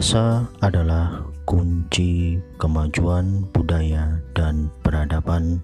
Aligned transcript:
Bahasa 0.00 0.48
adalah 0.64 1.28
kunci 1.44 2.40
kemajuan 2.56 3.44
budaya 3.52 4.16
dan 4.32 4.72
peradaban 4.80 5.60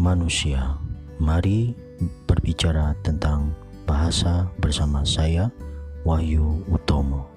manusia. 0.00 0.80
Mari 1.20 1.76
berbicara 2.24 2.96
tentang 3.04 3.52
bahasa 3.84 4.48
bersama 4.56 5.04
saya, 5.04 5.52
Wahyu 6.08 6.64
Utomo. 6.64 7.28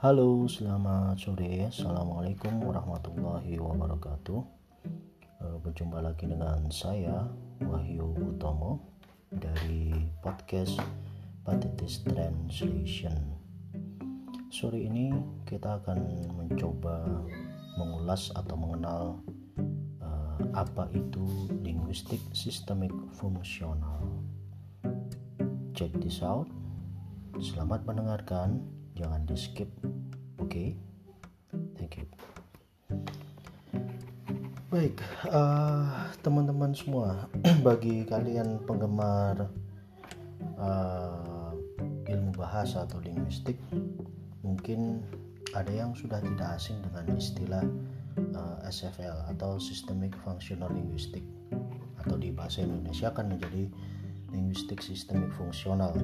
Halo, 0.00 0.48
selamat 0.48 1.20
sore. 1.20 1.68
Assalamualaikum 1.68 2.56
warahmatullahi 2.64 3.60
wabarakatuh. 3.60 4.59
Berjumpa 5.70 6.02
lagi 6.02 6.26
dengan 6.26 6.66
saya 6.66 7.30
Wahyu 7.62 8.10
Utomo 8.18 8.90
dari 9.30 9.94
podcast 10.18 10.82
Patitis 11.46 12.02
Translation. 12.02 13.38
Sore 14.50 14.82
ini 14.82 15.14
kita 15.46 15.78
akan 15.78 16.26
mencoba 16.34 17.06
mengulas 17.78 18.34
atau 18.34 18.58
mengenal 18.58 19.22
uh, 20.02 20.42
apa 20.58 20.90
itu 20.90 21.22
linguistik 21.62 22.18
sistemik 22.34 22.90
fungsional. 23.14 24.10
Check 25.78 25.94
this 26.02 26.18
out. 26.18 26.50
Selamat 27.38 27.86
mendengarkan, 27.86 28.58
jangan 28.98 29.22
di 29.22 29.38
skip. 29.38 29.70
Oke. 30.34 30.50
Okay? 30.50 30.89
Baik, 34.70 35.02
uh, 35.26 36.06
teman-teman 36.22 36.70
semua, 36.70 37.26
bagi 37.66 38.06
kalian 38.06 38.62
penggemar 38.70 39.50
uh, 40.54 41.50
ilmu 42.06 42.30
bahasa 42.38 42.86
atau 42.86 43.02
linguistik, 43.02 43.58
mungkin 44.46 45.02
ada 45.58 45.74
yang 45.74 45.90
sudah 45.98 46.22
tidak 46.22 46.54
asing 46.54 46.78
dengan 46.86 47.02
istilah 47.18 47.66
uh, 48.30 48.62
eh, 48.62 48.70
SFL 48.70 49.34
atau 49.34 49.58
Systemic 49.58 50.14
Functional 50.22 50.70
Linguistic 50.70 51.26
atau 52.06 52.14
di 52.14 52.30
bahasa 52.30 52.62
Indonesia 52.62 53.10
akan 53.10 53.34
menjadi 53.34 53.66
linguistik 54.30 54.86
sistemik 54.86 55.34
fungsional, 55.34 55.98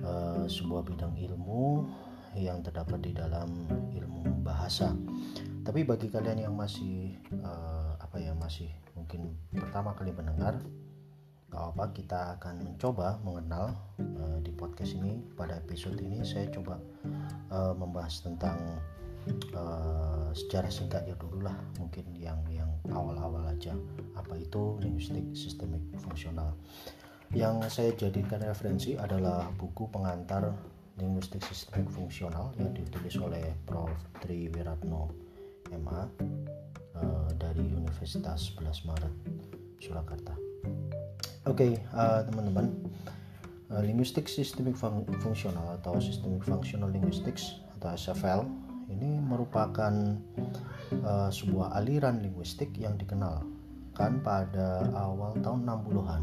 uh, 0.00 0.48
sebuah 0.48 0.88
bidang 0.88 1.20
ilmu 1.20 1.84
yang 2.32 2.64
terdapat 2.64 3.04
di 3.04 3.12
dalam 3.12 3.68
ilmu 3.92 4.40
bahasa. 4.40 4.96
Tapi 5.60 5.84
bagi 5.84 6.08
kalian 6.08 6.48
yang 6.48 6.56
masih 6.56 7.12
uh, 7.44 7.79
apa 8.10 8.18
ya 8.18 8.34
masih 8.34 8.66
mungkin 8.98 9.38
pertama 9.54 9.94
kali 9.94 10.10
mendengar 10.10 10.58
gak 11.46 11.62
apa 11.70 11.84
kita 11.94 12.18
akan 12.34 12.58
mencoba 12.58 13.22
mengenal 13.22 13.70
uh, 14.02 14.42
di 14.42 14.50
podcast 14.50 14.98
ini 14.98 15.22
pada 15.38 15.62
episode 15.62 15.94
ini 16.02 16.18
saya 16.26 16.50
coba 16.50 16.82
uh, 17.54 17.70
membahas 17.70 18.26
tentang 18.26 18.58
uh, 19.54 20.34
secara 20.34 20.66
singkatnya 20.66 21.14
dulu 21.22 21.46
lah 21.46 21.54
mungkin 21.78 22.10
yang 22.18 22.42
yang 22.50 22.74
awal-awal 22.90 23.46
aja 23.46 23.78
apa 24.18 24.34
itu 24.42 24.74
linguistik 24.82 25.30
sistemik 25.30 25.82
fungsional 26.02 26.50
yang 27.30 27.62
saya 27.70 27.94
jadikan 27.94 28.42
referensi 28.42 28.98
adalah 28.98 29.46
buku 29.54 29.86
pengantar 29.86 30.50
linguistik 30.98 31.46
sistemik 31.46 31.86
fungsional 31.94 32.50
yang 32.58 32.74
ditulis 32.74 33.14
oleh 33.22 33.54
Prof. 33.62 33.94
Tri 34.18 34.50
Wiratno 34.50 35.14
MA 35.70 36.10
uh, 37.00 37.30
dari 37.36 37.64
Universitas 37.72 38.52
11 38.56 38.88
Maret 38.88 39.14
Surakarta. 39.80 40.36
Oke, 41.48 41.72
okay, 41.72 41.72
uh, 41.96 42.20
eh, 42.20 42.28
teman-teman, 42.28 42.68
uh, 43.72 43.80
linguistik 43.80 44.28
sistemik 44.28 44.76
fung 44.76 45.08
fungsional 45.24 45.80
atau 45.80 45.96
systemic 45.96 46.44
functional 46.44 46.92
linguistics 46.92 47.64
atau 47.80 47.96
SFL 47.96 48.44
ini 48.92 49.16
merupakan 49.24 50.20
uh, 51.00 51.30
sebuah 51.32 51.80
aliran 51.80 52.20
linguistik 52.20 52.74
yang 52.76 52.98
dikenal 53.00 53.40
kan 53.96 54.20
pada 54.20 54.84
awal 54.92 55.32
tahun 55.40 55.64
60-an 55.64 56.22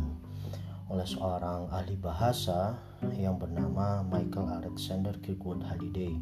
oleh 0.88 1.08
seorang 1.08 1.68
ahli 1.68 2.00
bahasa 2.00 2.80
yang 3.18 3.36
bernama 3.36 4.06
Michael 4.08 4.64
Alexander 4.64 5.14
Kirkwood 5.20 5.60
Halliday. 5.66 6.16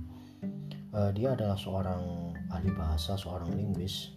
Uh, 0.95 1.11
dia 1.13 1.35
adalah 1.35 1.59
seorang 1.59 2.33
ahli 2.49 2.71
bahasa, 2.73 3.19
seorang 3.19 3.51
linguis 3.53 4.15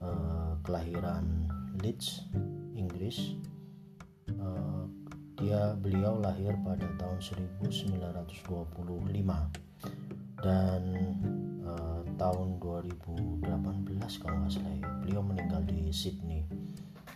uh, 0.00 0.56
kelahiran 0.64 1.48
Leeds, 1.80 2.28
Inggris. 2.76 3.36
Uh, 4.28 4.84
dia 5.40 5.72
beliau 5.80 6.20
lahir 6.20 6.52
pada 6.60 6.84
tahun 7.00 7.18
1925 7.24 8.44
dan 10.44 10.82
uh, 11.64 12.00
tahun 12.20 12.60
2018 12.60 13.40
kalau 14.20 14.36
nggak 14.44 14.52
salah 14.52 14.76
ya, 14.76 14.88
beliau 15.00 15.24
meninggal 15.24 15.64
di 15.64 15.88
Sydney 15.88 16.44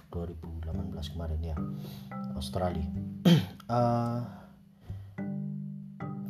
2018 0.08 1.12
kemarin 1.12 1.40
ya 1.44 1.56
Australia. 2.32 2.88
uh, 3.68 4.24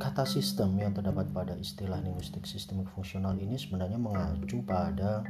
kata 0.02 0.26
sistem 0.26 0.74
yang 0.76 0.92
terdapat 0.92 1.30
pada 1.30 1.54
istilah 1.56 2.02
linguistik 2.02 2.44
sistemik 2.44 2.90
fungsional 2.92 3.38
ini 3.38 3.54
sebenarnya 3.54 3.96
mengacu 3.96 4.60
pada 4.66 5.22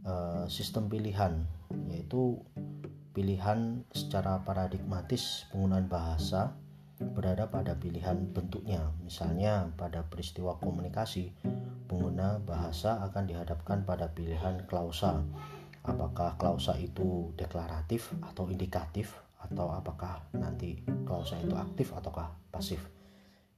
Eh, 0.00 0.44
sistem 0.48 0.88
pilihan 0.88 1.44
yaitu 1.92 2.40
pilihan 3.12 3.84
secara 3.92 4.40
paradigmatis 4.48 5.44
penggunaan 5.52 5.92
bahasa 5.92 6.56
berada 6.96 7.52
pada 7.52 7.76
pilihan 7.76 8.16
bentuknya. 8.32 8.80
Misalnya 9.04 9.68
pada 9.76 10.08
peristiwa 10.08 10.56
komunikasi 10.56 11.36
pengguna 11.84 12.40
bahasa 12.40 13.04
akan 13.04 13.28
dihadapkan 13.28 13.84
pada 13.84 14.08
pilihan 14.08 14.64
klausa. 14.64 15.20
Apakah 15.84 16.40
klausa 16.40 16.80
itu 16.80 17.36
deklaratif 17.36 18.08
atau 18.24 18.48
indikatif 18.48 19.12
atau 19.36 19.68
apakah 19.68 20.24
nanti 20.32 20.80
klausa 21.04 21.36
itu 21.44 21.52
aktif 21.60 21.92
ataukah 21.92 22.32
pasif? 22.48 22.80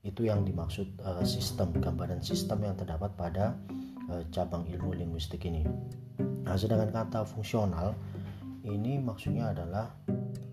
Itu 0.02 0.26
yang 0.26 0.42
dimaksud 0.42 0.98
uh, 1.06 1.22
sistem 1.22 1.70
gambaran 1.78 2.19
sistem 2.19 2.66
yang 2.66 2.75
terdapat 2.75 3.14
pada 3.14 3.54
uh, 4.10 4.22
cabang 4.34 4.66
ilmu 4.66 4.91
linguistik 4.98 5.47
ini 5.47 5.62
Nah, 6.42 6.54
sedangkan 6.58 6.91
kata 6.91 7.26
fungsional 7.26 7.94
ini 8.62 8.98
maksudnya 8.98 9.50
adalah 9.54 9.91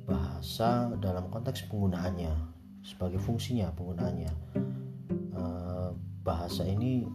bahasa 0.10 0.90
dalam 0.98 1.30
konteks 1.30 1.70
penggunaannya 1.70 2.34
sebagai 2.82 3.22
fungsinya 3.22 3.70
penggunaannya. 3.74 4.34
Eh, 5.40 5.90
bahasa 6.24 6.68
ini 6.68 7.08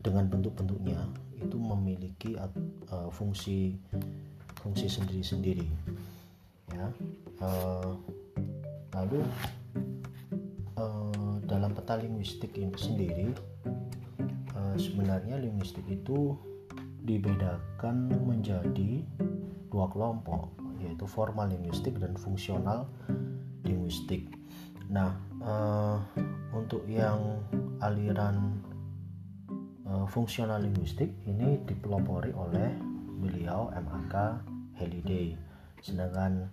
dengan 0.00 0.30
bentuk-bentuknya 0.30 1.02
itu 1.36 1.58
memiliki 1.58 2.38
uh, 2.38 3.10
fungsi 3.10 3.76
fungsi 4.62 4.86
sendiri-sendiri 4.88 5.66
ya 6.72 6.86
uh, 7.44 7.92
lalu 8.94 9.20
dalam 11.46 11.70
peta 11.72 11.94
linguistik 12.00 12.58
ini 12.58 12.74
sendiri 12.74 13.28
sebenarnya 14.76 15.38
linguistik 15.40 15.86
itu 15.88 16.34
dibedakan 17.06 18.10
menjadi 18.26 19.06
dua 19.70 19.86
kelompok 19.88 20.50
yaitu 20.82 21.08
formal 21.08 21.48
linguistik 21.48 21.96
dan 21.96 22.12
fungsional 22.18 22.90
linguistik. 23.64 24.28
Nah, 24.92 25.16
uh, 25.42 25.98
untuk 26.54 26.84
yang 26.86 27.42
aliran 27.82 28.60
uh, 29.86 30.06
fungsional 30.06 30.62
linguistik 30.62 31.10
ini 31.26 31.62
dipelopori 31.64 32.30
oleh 32.34 32.70
beliau 33.18 33.72
MAK 33.72 34.14
Halliday. 34.78 35.34
Sedangkan 35.80 36.46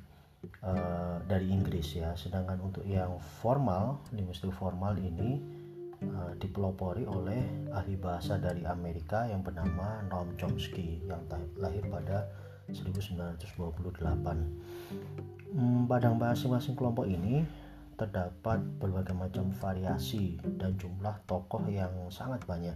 uh, 0.63 1.21
dari 1.27 1.51
Inggris 1.51 1.93
ya. 1.99 2.15
Sedangkan 2.17 2.57
untuk 2.63 2.87
yang 2.87 3.19
formal 3.41 4.01
linguistik 4.15 4.55
formal 4.55 4.97
ini 4.97 5.62
uh, 6.11 6.35
dipelopori 6.39 7.07
oleh 7.07 7.71
ahli 7.71 7.95
bahasa 7.95 8.35
dari 8.35 8.67
Amerika 8.67 9.27
yang 9.27 9.45
bernama 9.45 10.03
Noam 10.11 10.35
Chomsky 10.35 10.99
yang 11.07 11.23
lahir 11.59 11.83
pada 11.87 12.27
1928. 12.71 15.53
Hmm, 15.53 15.85
pada 15.85 16.09
masing-masing 16.11 16.73
kelompok 16.73 17.05
ini 17.05 17.45
terdapat 17.93 18.57
berbagai 18.81 19.13
macam 19.13 19.53
variasi 19.53 20.41
dan 20.57 20.73
jumlah 20.81 21.13
tokoh 21.29 21.61
yang 21.69 21.93
sangat 22.09 22.41
banyak. 22.49 22.75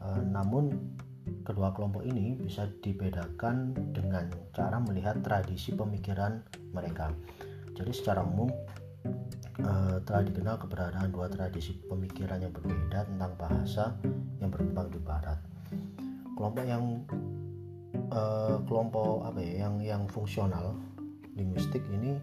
Uh, 0.00 0.22
namun 0.22 0.70
kedua 1.42 1.74
kelompok 1.74 2.06
ini 2.06 2.38
bisa 2.38 2.70
dibedakan 2.80 3.74
dengan 3.92 4.30
cara 4.54 4.78
melihat 4.78 5.18
tradisi 5.20 5.74
pemikiran 5.74 6.40
mereka. 6.70 7.10
Jadi 7.74 7.90
secara 7.90 8.22
umum 8.22 8.48
uh, 9.64 9.96
telah 10.04 10.22
dikenal 10.24 10.56
keberadaan 10.60 11.12
dua 11.12 11.28
tradisi 11.28 11.76
pemikiran 11.88 12.40
yang 12.40 12.52
berbeda 12.52 13.06
tentang 13.08 13.32
bahasa 13.36 13.96
yang 14.40 14.50
berkembang 14.52 14.88
di 14.92 15.00
Barat. 15.00 15.38
Kelompok 16.36 16.64
yang 16.64 17.04
uh, 18.12 18.56
kelompok 18.64 19.28
apa 19.28 19.38
ya 19.40 19.68
yang 19.68 19.74
yang 19.80 20.02
fungsional 20.08 20.76
linguistik 21.36 21.84
ini 21.92 22.18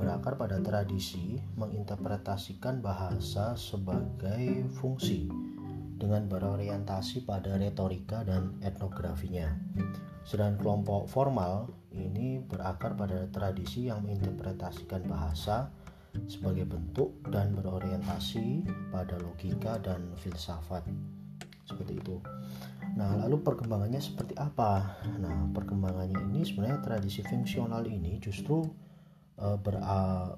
berakar 0.00 0.40
pada 0.40 0.56
tradisi 0.64 1.36
menginterpretasikan 1.60 2.80
bahasa 2.80 3.52
sebagai 3.52 4.64
fungsi 4.80 5.28
dengan 6.00 6.24
berorientasi 6.32 7.28
pada 7.28 7.60
retorika 7.60 8.24
dan 8.24 8.56
etnografinya. 8.64 9.52
Sedangkan 10.24 10.56
kelompok 10.56 11.04
formal 11.04 11.68
ini 11.92 12.40
berakar 12.40 12.96
pada 12.96 13.28
tradisi 13.28 13.92
yang 13.92 14.00
menginterpretasikan 14.08 15.04
bahasa 15.04 15.68
sebagai 16.26 16.66
bentuk 16.66 17.18
dan 17.30 17.54
berorientasi 17.54 18.66
pada 18.90 19.18
logika 19.18 19.78
dan 19.82 20.10
filsafat. 20.18 20.86
Seperti 21.66 22.02
itu. 22.02 22.18
Nah, 22.98 23.14
lalu 23.14 23.38
perkembangannya 23.46 24.02
seperti 24.02 24.34
apa? 24.34 24.98
Nah, 25.22 25.46
perkembangannya 25.54 26.18
ini 26.30 26.42
sebenarnya 26.42 26.82
tradisi 26.82 27.22
fungsional 27.22 27.86
ini 27.86 28.18
justru 28.18 28.66
uh, 29.38 29.56
ber, 29.58 29.78
uh, 29.78 30.34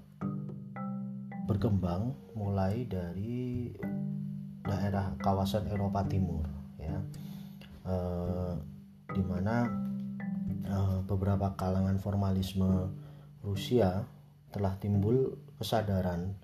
berkembang 1.49 2.13
mulai 2.37 2.85
dari 2.87 3.73
daerah 4.63 5.19
kawasan 5.19 5.67
Eropa 5.69 6.07
Timur 6.07 6.47
ya 6.79 6.97
uh, 7.83 8.55
di 9.11 9.23
mana 9.27 9.67
uh, 10.71 10.99
beberapa 11.03 11.53
kalangan 11.59 11.99
formalisme 11.99 12.95
Rusia 13.43 14.07
telah 14.55 14.79
timbul 14.79 15.35
kesadaran 15.63 16.35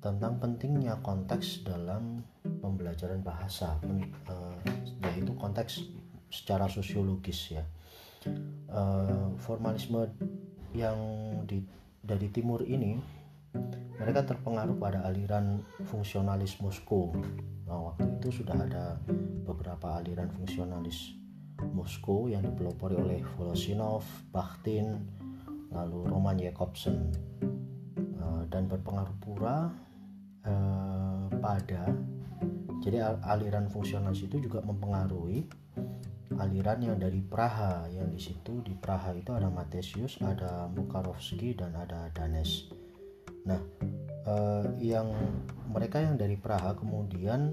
tentang 0.00 0.40
pentingnya 0.40 0.96
konteks 1.04 1.68
dalam 1.68 2.24
pembelajaran 2.44 3.20
bahasa 3.20 3.76
uh, 4.28 4.56
yaitu 5.04 5.36
konteks 5.36 5.84
secara 6.32 6.64
sosiologis 6.64 7.52
ya 7.52 7.64
uh, 8.72 9.32
formalisme 9.36 10.08
yang 10.72 10.96
di, 11.44 11.60
dari 12.00 12.32
timur 12.32 12.64
ini 12.64 12.96
mereka 14.00 14.26
terpengaruh 14.26 14.74
pada 14.80 15.06
aliran 15.06 15.62
fungsionalis 15.86 16.58
Moskow. 16.58 17.14
Nah, 17.70 17.94
waktu 17.94 18.18
itu 18.18 18.42
sudah 18.42 18.58
ada 18.58 18.98
beberapa 19.46 20.02
aliran 20.02 20.26
fungsionalis 20.34 21.14
Moskow 21.70 22.26
yang 22.26 22.42
dipelopori 22.42 22.98
oleh 22.98 23.20
Volosinov, 23.38 24.02
Bakhtin, 24.34 25.06
lalu 25.70 26.10
Roman 26.10 26.38
Jakobsen 26.38 27.14
uh, 27.42 27.73
dan 28.48 28.68
berpengaruh 28.70 29.16
pula 29.22 29.72
uh, 30.44 31.26
pada. 31.40 31.90
Jadi 32.84 33.00
aliran 33.00 33.72
fungsionalis 33.72 34.28
itu 34.28 34.44
juga 34.44 34.60
mempengaruhi 34.60 35.48
aliran 36.36 36.80
yang 36.84 36.96
dari 37.00 37.20
Praha. 37.24 37.88
Yang 37.88 38.08
di 38.12 38.20
situ 38.20 38.52
di 38.60 38.74
Praha 38.76 39.14
itu 39.16 39.32
ada 39.32 39.48
Matesius, 39.48 40.20
ada 40.20 40.68
Mukarovsky 40.68 41.56
dan 41.56 41.72
ada 41.72 42.12
Danes. 42.12 42.68
Nah, 43.44 43.60
eh, 44.24 44.64
yang 44.80 45.08
mereka 45.68 46.00
yang 46.00 46.16
dari 46.16 46.36
Praha 46.36 46.76
kemudian 46.76 47.52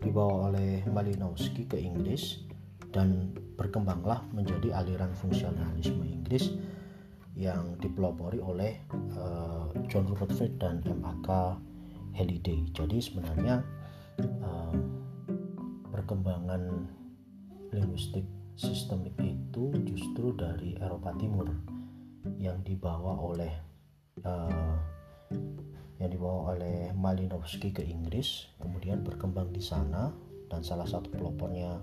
dibawa 0.00 0.48
oleh 0.52 0.80
Malinowski 0.88 1.68
ke 1.68 1.76
Inggris 1.76 2.40
dan 2.90 3.36
berkembanglah 3.60 4.24
menjadi 4.32 4.72
aliran 4.72 5.12
fungsionalisme 5.12 6.00
Inggris 6.02 6.56
yang 7.40 7.80
dipelopori 7.80 8.36
oleh 8.36 8.84
eh, 8.92 9.64
John 9.88 10.04
Rutherford 10.12 10.60
dan 10.60 10.84
M.A.K. 10.84 11.56
Halliday. 12.12 12.68
Jadi 12.76 13.00
sebenarnya 13.00 13.64
eh, 14.20 14.76
perkembangan 15.88 16.84
linguistik 17.72 18.28
sistemik 18.60 19.16
itu 19.24 19.72
justru 19.88 20.36
dari 20.36 20.76
Eropa 20.76 21.16
Timur 21.16 21.48
yang 22.36 22.60
dibawa 22.60 23.16
oleh 23.16 23.52
uh, 24.20 24.76
yang 25.96 26.10
dibawa 26.12 26.56
oleh 26.56 26.92
Malinowski 26.92 27.72
ke 27.72 27.80
Inggris 27.80 28.52
kemudian 28.60 29.00
berkembang 29.00 29.48
di 29.52 29.64
sana 29.64 30.12
dan 30.52 30.60
salah 30.60 30.84
satu 30.84 31.08
pelopornya 31.08 31.80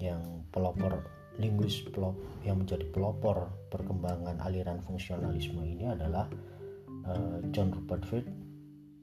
yang 0.00 0.46
pelopor 0.48 1.04
linguis 1.40 1.80
pelop, 1.88 2.14
yang 2.44 2.60
menjadi 2.60 2.84
pelopor 2.92 3.48
perkembangan 3.72 4.38
aliran 4.44 4.78
fungsionalisme 4.84 5.64
ini 5.64 5.88
adalah 5.88 6.28
uh, 7.08 7.40
John 7.50 7.72
Rupert 7.72 8.04
Fried 8.04 8.28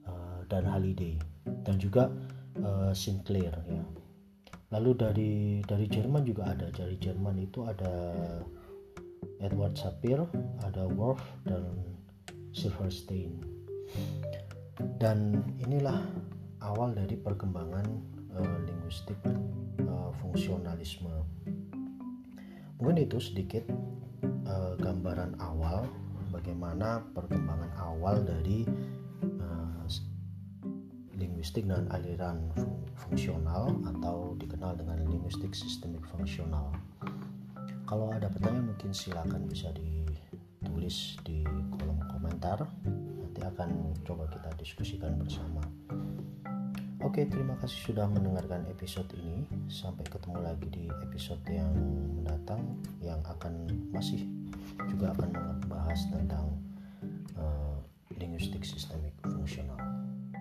uh, 0.06 0.46
dan 0.46 0.62
Halliday 0.62 1.18
dan 1.66 1.76
juga 1.82 2.08
uh, 2.62 2.94
Sinclair 2.94 3.52
ya. 3.66 3.82
Lalu 4.68 4.90
dari 4.94 5.32
dari 5.64 5.86
Jerman 5.88 6.22
juga 6.28 6.52
ada. 6.52 6.68
Dari 6.68 7.00
Jerman 7.00 7.40
itu 7.40 7.64
ada 7.64 8.14
Edward 9.40 9.74
Sapir 9.80 10.20
ada 10.60 10.84
Worf 10.92 11.20
dan 11.48 11.64
Silverstein. 12.52 13.40
Dan 15.00 15.42
inilah 15.58 15.98
awal 16.62 16.94
dari 16.94 17.16
perkembangan 17.18 17.86
uh, 18.36 18.58
linguistik 18.68 19.18
uh, 19.88 20.12
fungsionalisme 20.20 21.10
mungkin 22.78 23.04
itu 23.04 23.18
sedikit 23.18 23.66
uh, 24.46 24.74
gambaran 24.78 25.36
awal 25.42 25.86
bagaimana 26.30 27.02
perkembangan 27.12 27.70
awal 27.78 28.22
dari 28.22 28.64
linguistik 31.38 31.70
dan 31.70 31.86
aliran 31.94 32.50
fungsional 32.98 33.70
atau 33.86 34.34
dikenal 34.42 34.74
dengan 34.78 35.02
linguistik 35.06 35.54
sistemik 35.54 36.02
fungsional. 36.10 36.74
Kalau 37.86 38.10
ada 38.10 38.26
pertanyaan 38.26 38.74
mungkin 38.74 38.90
silakan 38.90 39.46
bisa 39.46 39.70
ditulis 39.70 41.14
di 41.22 41.46
kolom 41.78 41.98
komentar. 42.10 42.66
Nanti 43.22 43.40
akan 43.42 43.94
coba 44.02 44.26
kita 44.34 44.50
diskusikan 44.58 45.14
bersama. 45.18 45.62
Oke, 46.98 47.22
terima 47.30 47.54
kasih 47.62 47.94
sudah 47.94 48.10
mendengarkan 48.10 48.66
episode 48.66 49.06
ini. 49.14 49.46
Sampai 49.70 50.02
ketemu 50.10 50.42
lagi 50.42 50.66
di 50.66 50.90
episode 51.06 51.38
yang 51.46 51.70
mendatang 52.18 52.74
yang 52.98 53.22
akan 53.22 53.70
masih 53.94 54.26
juga 54.90 55.14
akan 55.14 55.30
membahas 55.30 56.10
tentang 56.10 56.58
uh, 57.38 57.78
linguistik 58.18 58.66
sistemik 58.66 59.14
fungsional. 59.22 59.78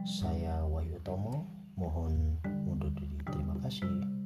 Saya 0.01 0.65
Wahyu 0.65 0.98
Tomo, 1.06 1.45
mohon 1.77 2.42
undur 2.65 2.89
diri. 2.89 3.21
Terima 3.30 3.53
kasih. 3.62 4.17